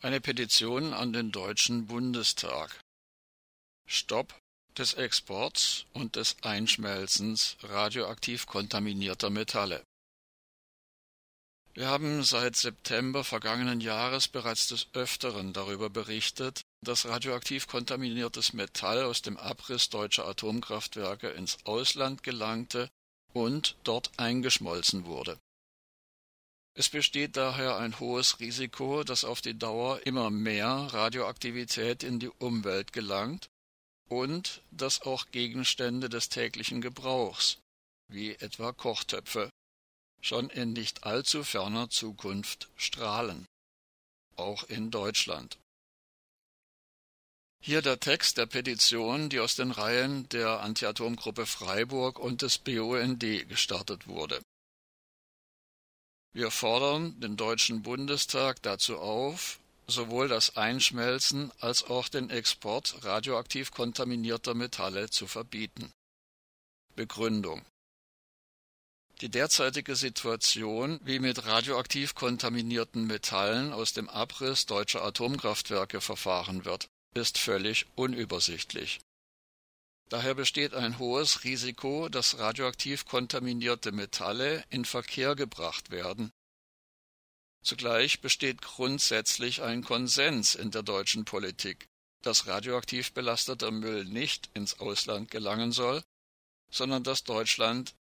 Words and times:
Eine 0.00 0.20
Petition 0.20 0.94
an 0.94 1.12
den 1.12 1.32
Deutschen 1.32 1.86
Bundestag. 1.86 2.70
Stopp 3.84 4.32
des 4.76 4.94
Exports 4.94 5.86
und 5.92 6.14
des 6.14 6.36
Einschmelzens 6.42 7.56
radioaktiv 7.64 8.46
kontaminierter 8.46 9.28
Metalle. 9.28 9.82
Wir 11.74 11.88
haben 11.88 12.22
seit 12.22 12.54
September 12.54 13.24
vergangenen 13.24 13.80
Jahres 13.80 14.28
bereits 14.28 14.68
des 14.68 14.86
Öfteren 14.92 15.52
darüber 15.52 15.90
berichtet, 15.90 16.60
dass 16.80 17.06
radioaktiv 17.06 17.66
kontaminiertes 17.66 18.52
Metall 18.52 19.02
aus 19.02 19.22
dem 19.22 19.36
Abriss 19.36 19.88
deutscher 19.88 20.26
Atomkraftwerke 20.26 21.30
ins 21.30 21.58
Ausland 21.64 22.22
gelangte 22.22 22.88
und 23.32 23.74
dort 23.82 24.12
eingeschmolzen 24.16 25.06
wurde. 25.06 25.40
Es 26.78 26.88
besteht 26.88 27.36
daher 27.36 27.78
ein 27.78 27.98
hohes 27.98 28.38
Risiko, 28.38 29.02
dass 29.02 29.24
auf 29.24 29.40
die 29.40 29.58
Dauer 29.58 30.06
immer 30.06 30.30
mehr 30.30 30.68
Radioaktivität 30.68 32.04
in 32.04 32.20
die 32.20 32.28
Umwelt 32.28 32.92
gelangt 32.92 33.48
und 34.08 34.62
dass 34.70 35.02
auch 35.02 35.26
Gegenstände 35.32 36.08
des 36.08 36.28
täglichen 36.28 36.80
Gebrauchs, 36.80 37.58
wie 38.06 38.36
etwa 38.36 38.70
Kochtöpfe, 38.70 39.50
schon 40.20 40.50
in 40.50 40.72
nicht 40.72 41.02
allzu 41.02 41.42
ferner 41.42 41.90
Zukunft 41.90 42.68
strahlen, 42.76 43.44
auch 44.36 44.62
in 44.62 44.92
Deutschland. 44.92 45.58
Hier 47.60 47.82
der 47.82 47.98
Text 47.98 48.38
der 48.38 48.46
Petition, 48.46 49.30
die 49.30 49.40
aus 49.40 49.56
den 49.56 49.72
Reihen 49.72 50.28
der 50.28 50.60
Antiatomgruppe 50.60 51.44
Freiburg 51.44 52.20
und 52.20 52.42
des 52.42 52.58
BUND 52.58 53.48
gestartet 53.48 54.06
wurde. 54.06 54.40
Wir 56.38 56.52
fordern 56.52 57.18
den 57.18 57.36
Deutschen 57.36 57.82
Bundestag 57.82 58.62
dazu 58.62 58.98
auf, 58.98 59.58
sowohl 59.88 60.28
das 60.28 60.56
Einschmelzen 60.56 61.50
als 61.58 61.82
auch 61.82 62.08
den 62.08 62.30
Export 62.30 63.02
radioaktiv 63.02 63.72
kontaminierter 63.72 64.54
Metalle 64.54 65.10
zu 65.10 65.26
verbieten. 65.26 65.90
Begründung 66.94 67.66
Die 69.20 69.30
derzeitige 69.30 69.96
Situation, 69.96 71.00
wie 71.02 71.18
mit 71.18 71.44
radioaktiv 71.44 72.14
kontaminierten 72.14 73.08
Metallen 73.08 73.72
aus 73.72 73.92
dem 73.92 74.08
Abriss 74.08 74.64
deutscher 74.66 75.02
Atomkraftwerke 75.02 76.00
verfahren 76.00 76.64
wird, 76.64 76.86
ist 77.16 77.38
völlig 77.38 77.86
unübersichtlich. 77.96 79.00
Daher 80.08 80.34
besteht 80.34 80.72
ein 80.72 80.98
hohes 80.98 81.44
Risiko, 81.44 82.08
dass 82.08 82.38
radioaktiv 82.38 83.04
kontaminierte 83.04 83.92
Metalle 83.92 84.64
in 84.70 84.84
Verkehr 84.84 85.34
gebracht 85.34 85.90
werden. 85.90 86.32
Zugleich 87.62 88.20
besteht 88.20 88.62
grundsätzlich 88.62 89.62
ein 89.62 89.84
Konsens 89.84 90.54
in 90.54 90.70
der 90.70 90.82
deutschen 90.82 91.26
Politik, 91.26 91.88
dass 92.22 92.46
radioaktiv 92.46 93.12
belasteter 93.12 93.70
Müll 93.70 94.06
nicht 94.06 94.48
ins 94.54 94.80
Ausland 94.80 95.30
gelangen 95.30 95.72
soll, 95.72 96.02
sondern 96.70 97.02
dass 97.02 97.24
Deutschland 97.24 97.94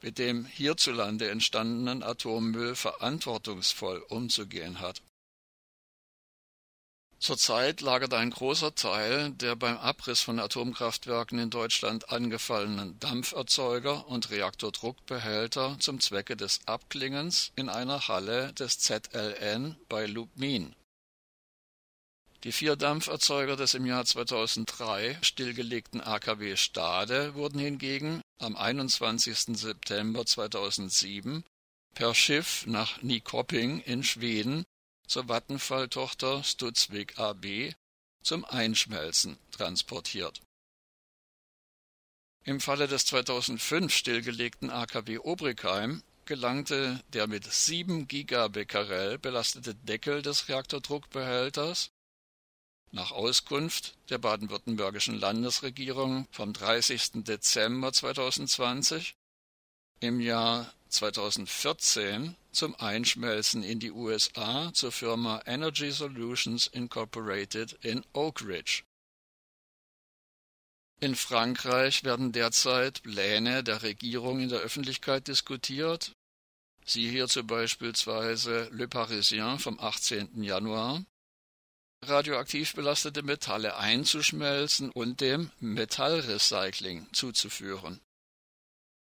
mit 0.00 0.18
dem 0.18 0.46
hierzulande 0.46 1.28
entstandenen 1.30 2.02
Atommüll 2.02 2.74
verantwortungsvoll 2.74 3.98
umzugehen 4.08 4.80
hat. 4.80 5.02
Zurzeit 7.24 7.80
lagert 7.80 8.12
ein 8.12 8.28
großer 8.28 8.74
Teil 8.74 9.30
der 9.30 9.56
beim 9.56 9.78
Abriss 9.78 10.20
von 10.20 10.38
Atomkraftwerken 10.38 11.38
in 11.38 11.48
Deutschland 11.48 12.10
angefallenen 12.10 13.00
Dampferzeuger 13.00 14.06
und 14.08 14.28
Reaktordruckbehälter 14.28 15.78
zum 15.78 16.00
Zwecke 16.00 16.36
des 16.36 16.60
Abklingens 16.66 17.50
in 17.56 17.70
einer 17.70 18.08
Halle 18.08 18.52
des 18.52 18.78
ZLN 18.78 19.74
bei 19.88 20.04
Lubmin. 20.04 20.76
Die 22.42 22.52
vier 22.52 22.76
Dampferzeuger 22.76 23.56
des 23.56 23.72
im 23.72 23.86
Jahr 23.86 24.04
2003 24.04 25.16
stillgelegten 25.22 26.02
AKW 26.02 26.56
Stade 26.56 27.34
wurden 27.34 27.58
hingegen 27.58 28.20
am 28.38 28.54
21. 28.54 29.56
September 29.56 30.26
2007 30.26 31.42
per 31.94 32.14
Schiff 32.14 32.66
nach 32.66 33.00
Nyköping 33.00 33.80
in 33.80 34.02
Schweden 34.02 34.66
zur 35.06 35.28
Vattenfall-Tochter 35.28 36.42
Studsvik 36.44 37.18
AB 37.18 37.74
zum 38.22 38.44
Einschmelzen 38.44 39.38
transportiert. 39.50 40.40
Im 42.44 42.60
Falle 42.60 42.88
des 42.88 43.06
2005 43.06 43.92
stillgelegten 43.92 44.70
AKW 44.70 45.18
Obrigheim 45.18 46.02
gelangte 46.26 47.02
der 47.12 47.26
mit 47.26 47.50
7 47.50 48.08
Gigabecquerel 48.08 49.18
belastete 49.18 49.74
Deckel 49.74 50.22
des 50.22 50.48
Reaktordruckbehälters 50.48 51.90
nach 52.92 53.10
Auskunft 53.10 53.96
der 54.08 54.18
baden-württembergischen 54.18 55.18
Landesregierung 55.18 56.26
vom 56.30 56.52
30. 56.52 57.24
Dezember 57.24 57.92
2020 57.92 59.14
im 60.00 60.20
Jahr 60.20 60.72
2014 60.94 62.36
zum 62.52 62.74
Einschmelzen 62.76 63.62
in 63.64 63.80
die 63.80 63.90
USA 63.90 64.72
zur 64.72 64.92
Firma 64.92 65.42
Energy 65.44 65.90
Solutions 65.90 66.68
Incorporated 66.68 67.72
in 67.82 68.04
Oak 68.12 68.42
Ridge. 68.42 68.84
In 71.00 71.16
Frankreich 71.16 72.04
werden 72.04 72.32
derzeit 72.32 73.02
Pläne 73.02 73.64
der 73.64 73.82
Regierung 73.82 74.40
in 74.40 74.48
der 74.48 74.60
Öffentlichkeit 74.60 75.26
diskutiert. 75.26 76.12
Siehe 76.86 77.10
hierzu 77.10 77.44
beispielsweise 77.44 78.68
Le 78.70 78.86
Parisien 78.86 79.58
vom 79.58 79.80
18. 79.80 80.42
Januar. 80.42 81.04
Radioaktiv 82.02 82.74
belastete 82.74 83.22
Metalle 83.22 83.76
einzuschmelzen 83.76 84.90
und 84.90 85.20
dem 85.20 85.50
Metallrecycling 85.60 87.08
zuzuführen. 87.12 88.00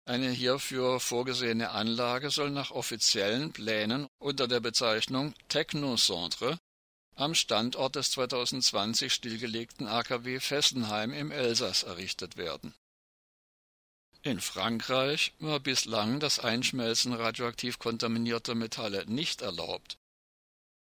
Eine 0.05 0.31
hierfür 0.31 0.99
vorgesehene 0.99 1.71
Anlage 1.71 2.31
soll 2.31 2.49
nach 2.49 2.71
offiziellen 2.71 3.53
Plänen 3.53 4.07
unter 4.19 4.47
der 4.47 4.59
Bezeichnung 4.59 5.33
Technocentre 5.47 6.57
am 7.15 7.35
Standort 7.35 7.95
des 7.95 8.11
2020 8.11 9.13
stillgelegten 9.13 9.87
AKW 9.87 10.39
Fessenheim 10.39 11.13
im 11.13 11.31
Elsass 11.31 11.83
errichtet 11.83 12.37
werden. 12.37 12.73
In 14.23 14.39
Frankreich 14.39 15.33
war 15.39 15.59
bislang 15.59 16.19
das 16.19 16.39
Einschmelzen 16.39 17.13
radioaktiv 17.13 17.79
kontaminierter 17.79 18.55
Metalle 18.55 19.05
nicht 19.07 19.41
erlaubt. 19.41 19.97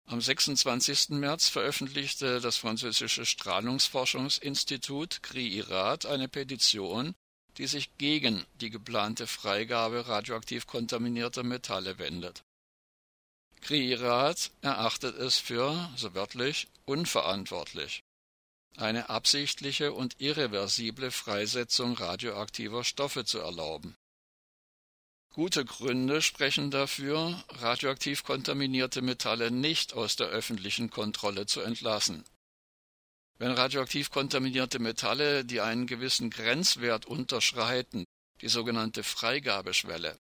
Am 0.07 0.21
26. 0.21 1.11
März 1.11 1.49
veröffentlichte 1.49 2.41
das 2.41 2.57
französische 2.57 3.25
Strahlungsforschungsinstitut 3.25 5.23
CRI-IRAD 5.23 6.07
eine 6.07 6.29
Petition 6.29 7.15
die 7.61 7.67
sich 7.67 7.99
gegen 7.99 8.47
die 8.63 8.71
geplante 8.71 9.27
Freigabe 9.27 10.09
radioaktiv 10.09 10.67
kontaminierter 10.67 11.43
Metalle 11.43 11.99
wendet. 11.99 12.43
Kriirat 13.61 14.51
erachtet 14.63 15.15
es 15.19 15.37
für, 15.37 15.91
so 15.95 16.15
wörtlich, 16.15 16.69
unverantwortlich, 16.87 18.03
eine 18.79 19.11
absichtliche 19.11 19.93
und 19.93 20.19
irreversible 20.23 21.11
Freisetzung 21.11 21.93
radioaktiver 21.93 22.83
Stoffe 22.83 23.27
zu 23.27 23.41
erlauben. 23.41 23.95
Gute 25.29 25.67
Gründe 25.67 26.23
sprechen 26.23 26.71
dafür, 26.71 27.45
radioaktiv 27.49 28.25
kontaminierte 28.25 29.03
Metalle 29.03 29.51
nicht 29.51 29.93
aus 29.93 30.17
der 30.17 30.29
öffentlichen 30.29 30.89
Kontrolle 30.89 31.45
zu 31.45 31.61
entlassen 31.61 32.25
wenn 33.41 33.53
radioaktiv 33.53 34.11
kontaminierte 34.11 34.79
Metalle, 34.79 35.47
die 35.47 35.63
einen 35.63 35.87
gewissen 35.87 36.29
Grenzwert 36.29 37.07
unterschreiten, 37.07 38.05
die 38.43 38.49
sogenannte 38.49 39.03
Freigabeschwelle, 39.03 40.19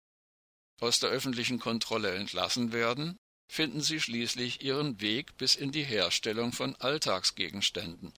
aus 0.79 1.01
der 1.01 1.09
öffentlichen 1.09 1.59
Kontrolle 1.59 2.15
entlassen 2.15 2.71
werden, 2.71 3.17
finden 3.51 3.81
sie 3.81 3.99
schließlich 3.99 4.63
ihren 4.63 5.01
Weg 5.01 5.35
bis 5.35 5.55
in 5.55 5.73
die 5.73 5.83
Herstellung 5.83 6.53
von 6.53 6.77
Alltagsgegenständen. 6.77 8.13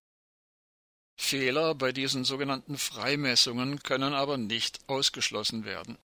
Fehler 1.17 1.73
bei 1.73 1.91
diesen 1.91 2.23
sogenannten 2.23 2.77
Freimessungen 2.77 3.81
können 3.81 4.13
aber 4.13 4.37
nicht 4.37 4.87
ausgeschlossen 4.87 5.65
werden. 5.65 5.97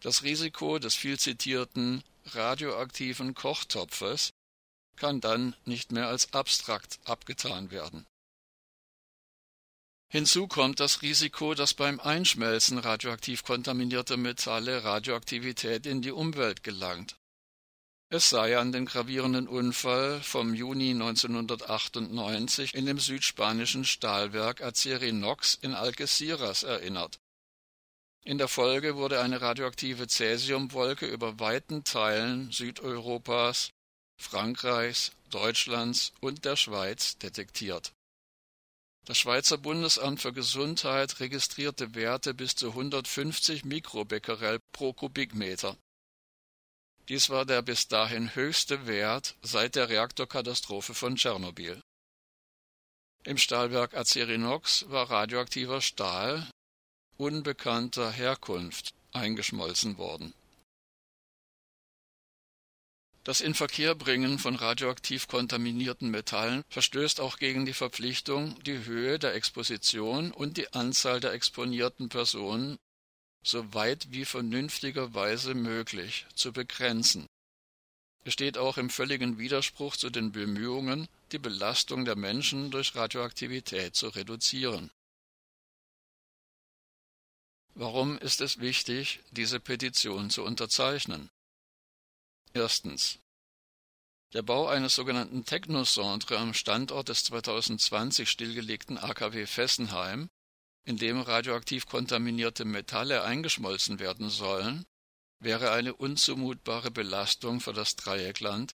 Das 0.00 0.22
Risiko 0.22 0.78
des 0.78 0.94
viel 0.94 1.18
zitierten 1.18 2.04
radioaktiven 2.26 3.32
Kochtopfes 3.32 4.34
kann 4.96 5.20
dann 5.20 5.54
nicht 5.64 5.92
mehr 5.92 6.08
als 6.08 6.32
abstrakt 6.32 6.98
abgetan 7.04 7.70
werden. 7.70 8.06
Hinzu 10.08 10.46
kommt 10.46 10.78
das 10.78 11.02
Risiko, 11.02 11.54
dass 11.54 11.74
beim 11.74 11.98
Einschmelzen 11.98 12.78
radioaktiv 12.78 13.42
kontaminierter 13.42 14.16
Metalle 14.16 14.84
Radioaktivität 14.84 15.84
in 15.84 16.00
die 16.00 16.12
Umwelt 16.12 16.62
gelangt. 16.62 17.16
Es 18.08 18.30
sei 18.30 18.56
an 18.56 18.70
den 18.70 18.86
gravierenden 18.86 19.48
Unfall 19.48 20.22
vom 20.22 20.54
Juni 20.54 20.90
1998 20.92 22.72
in 22.72 22.86
dem 22.86 23.00
südspanischen 23.00 23.84
Stahlwerk 23.84 24.62
Acerinox 24.62 25.58
in 25.60 25.74
Algeciras 25.74 26.62
erinnert. 26.62 27.18
In 28.22 28.38
der 28.38 28.48
Folge 28.48 28.94
wurde 28.94 29.20
eine 29.20 29.40
radioaktive 29.40 30.06
Cäsiumwolke 30.06 31.06
über 31.06 31.40
weiten 31.40 31.82
Teilen 31.82 32.52
Südeuropas 32.52 33.72
Frankreichs, 34.16 35.12
Deutschlands 35.30 36.12
und 36.20 36.44
der 36.44 36.56
Schweiz 36.56 37.18
detektiert. 37.18 37.92
Das 39.04 39.18
Schweizer 39.18 39.56
Bundesamt 39.56 40.20
für 40.20 40.32
Gesundheit 40.32 41.20
registrierte 41.20 41.94
Werte 41.94 42.34
bis 42.34 42.56
zu 42.56 42.70
150 42.70 43.64
Mikrobecquerel 43.64 44.58
pro 44.72 44.92
Kubikmeter. 44.92 45.76
Dies 47.08 47.30
war 47.30 47.46
der 47.46 47.62
bis 47.62 47.86
dahin 47.86 48.34
höchste 48.34 48.88
Wert 48.88 49.36
seit 49.42 49.76
der 49.76 49.88
Reaktorkatastrophe 49.88 50.92
von 50.92 51.14
Tschernobyl. 51.14 51.80
Im 53.22 53.38
Stahlwerk 53.38 53.94
Acerinox 53.94 54.86
war 54.88 55.08
radioaktiver 55.10 55.80
Stahl 55.80 56.48
unbekannter 57.16 58.10
Herkunft 58.10 58.94
eingeschmolzen 59.12 59.98
worden. 59.98 60.34
Das 63.26 63.40
Inverkehrbringen 63.40 64.38
von 64.38 64.54
radioaktiv 64.54 65.26
kontaminierten 65.26 66.10
Metallen 66.10 66.62
verstößt 66.68 67.18
auch 67.18 67.38
gegen 67.38 67.66
die 67.66 67.72
Verpflichtung, 67.72 68.56
die 68.62 68.84
Höhe 68.84 69.18
der 69.18 69.34
Exposition 69.34 70.30
und 70.30 70.56
die 70.56 70.72
Anzahl 70.74 71.18
der 71.18 71.32
exponierten 71.32 72.08
Personen 72.08 72.78
so 73.42 73.74
weit 73.74 74.06
wie 74.12 74.24
vernünftigerweise 74.24 75.54
möglich 75.54 76.24
zu 76.36 76.52
begrenzen. 76.52 77.26
Es 78.22 78.32
steht 78.32 78.58
auch 78.58 78.78
im 78.78 78.90
völligen 78.90 79.38
Widerspruch 79.38 79.96
zu 79.96 80.08
den 80.08 80.30
Bemühungen, 80.30 81.08
die 81.32 81.40
Belastung 81.40 82.04
der 82.04 82.14
Menschen 82.14 82.70
durch 82.70 82.94
Radioaktivität 82.94 83.96
zu 83.96 84.06
reduzieren. 84.06 84.88
Warum 87.74 88.18
ist 88.18 88.40
es 88.40 88.60
wichtig, 88.60 89.18
diese 89.32 89.58
Petition 89.58 90.30
zu 90.30 90.44
unterzeichnen? 90.44 91.28
Erstens. 92.56 93.18
Der 94.32 94.40
Bau 94.40 94.66
eines 94.66 94.94
sogenannten 94.94 95.44
Technocentre 95.44 96.38
am 96.38 96.54
Standort 96.54 97.10
des 97.10 97.24
2020 97.24 98.30
stillgelegten 98.30 98.96
AKW 98.96 99.44
Fessenheim, 99.44 100.30
in 100.86 100.96
dem 100.96 101.20
radioaktiv 101.20 101.84
kontaminierte 101.84 102.64
Metalle 102.64 103.24
eingeschmolzen 103.24 103.98
werden 103.98 104.30
sollen, 104.30 104.86
wäre 105.38 105.70
eine 105.72 105.94
unzumutbare 105.94 106.90
Belastung 106.90 107.60
für 107.60 107.74
das 107.74 107.94
Dreieckland, 107.94 108.72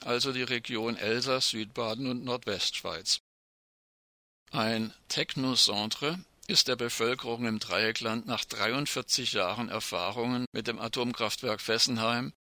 also 0.00 0.32
die 0.32 0.42
Region 0.42 0.96
Elsass, 0.96 1.50
Südbaden 1.50 2.06
und 2.06 2.24
Nordwestschweiz. 2.24 3.20
Ein 4.50 4.94
Technocentre 5.08 6.24
ist 6.46 6.68
der 6.68 6.76
Bevölkerung 6.76 7.44
im 7.44 7.58
Dreieckland 7.58 8.26
nach 8.26 8.46
43 8.46 9.34
Jahren 9.34 9.68
Erfahrungen 9.68 10.46
mit 10.52 10.68
dem 10.68 10.80
Atomkraftwerk 10.80 11.60
Fessenheim 11.60 12.32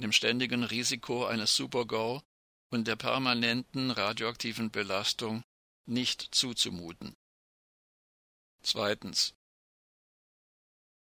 dem 0.00 0.12
ständigen 0.12 0.64
Risiko 0.64 1.26
eines 1.26 1.54
Supergau 1.54 2.22
und 2.70 2.86
der 2.88 2.96
permanenten 2.96 3.90
radioaktiven 3.90 4.70
Belastung 4.70 5.44
nicht 5.86 6.34
zuzumuten. 6.34 7.14
Zweitens. 8.62 9.34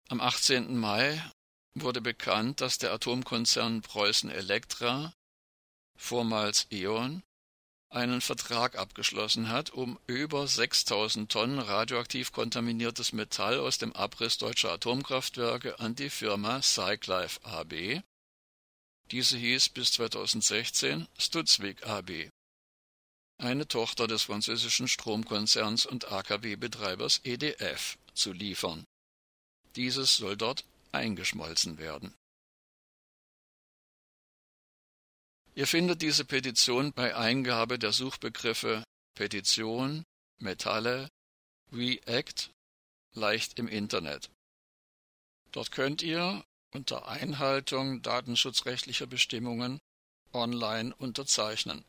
Am 0.10 0.20
18. 0.20 0.78
Mai 0.78 1.24
wurde 1.76 2.02
bekannt, 2.02 2.62
dass 2.62 2.78
der 2.78 2.92
Atomkonzern 2.92 3.82
Preußen 3.82 4.30
Elektra, 4.30 5.14
vormals 5.98 6.68
E.ON, 6.72 7.24
einen 7.90 8.22
Vertrag 8.22 8.78
abgeschlossen 8.78 9.50
hat, 9.50 9.70
um 9.70 9.98
über 10.08 10.48
6000 10.48 11.32
Tonnen 11.32 11.60
radioaktiv 11.60 12.32
kontaminiertes 12.32 13.14
Metall 13.14 13.60
aus 13.60 13.78
dem 13.78 13.94
Abriss 13.94 14.38
deutscher 14.38 14.74
Atomkraftwerke 14.74 15.80
an 15.80 15.96
die 15.96 16.10
Firma 16.10 16.62
Cyclife 16.62 17.44
AB 17.46 18.04
diese 19.12 19.38
hieß 19.38 19.70
bis 19.70 19.92
2016 19.94 21.08
Studsvik 21.18 21.86
AB, 21.86 22.30
eine 23.38 23.68
Tochter 23.68 24.08
des 24.08 24.24
französischen 24.24 24.88
Stromkonzerns 24.88 25.86
und 25.86 26.12
AKW-Betreibers 26.12 27.22
EDF, 27.24 27.98
zu 28.14 28.32
liefern. 28.32 28.86
Dieses 29.76 30.16
soll 30.16 30.38
dort 30.38 30.64
eingeschmolzen 30.92 31.78
werden. 31.78 32.16
Ihr 35.54 35.68
findet 35.68 36.02
diese 36.02 36.26
Petition 36.26 36.92
bei 36.94 37.16
Eingabe 37.16 37.80
der 37.80 37.94
Suchbegriffe 37.94 38.84
Petition, 39.16 40.04
Metalle, 40.40 41.10
React 41.72 42.52
leicht 43.14 43.58
im 43.58 43.68
Internet. 43.68 44.30
Dort 45.52 45.72
könnt 45.72 46.02
ihr 46.02 46.44
unter 46.76 47.08
Einhaltung 47.08 48.02
datenschutzrechtlicher 48.02 49.08
Bestimmungen 49.08 49.80
online 50.34 50.94
unterzeichnen 50.96 51.86